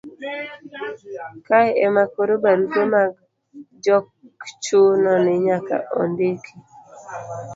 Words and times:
kae 1.45 1.71
ema 1.85 2.03
koro 2.13 2.33
barupe 2.43 2.81
mag 2.93 3.11
jok 3.83 4.05
chuno 4.63 5.11
ni 5.23 5.35
nyaka 5.45 5.75
ndiki 6.09 6.53